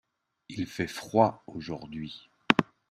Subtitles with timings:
[0.49, 2.31] il fait froid aujourd'hui.